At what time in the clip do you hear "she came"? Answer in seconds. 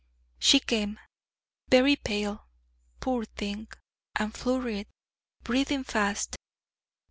0.39-0.97